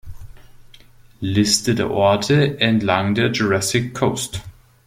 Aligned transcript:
Liste 1.19 1.75
der 1.75 1.91
Orte 1.91 2.59
entlang 2.59 3.13
der 3.13 3.31
Jurassic 3.31 3.93
Coast 3.93 4.41